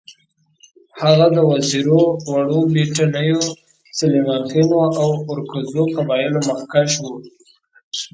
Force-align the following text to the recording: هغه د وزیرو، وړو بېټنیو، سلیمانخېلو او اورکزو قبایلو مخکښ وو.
هغه 1.01 1.25
د 1.35 1.37
وزیرو، 1.51 2.01
وړو 2.29 2.59
بېټنیو، 2.73 3.41
سلیمانخېلو 3.99 4.79
او 5.01 5.09
اورکزو 5.31 5.83
قبایلو 5.95 6.39
مخکښ 6.47 6.91
وو. 7.03 7.15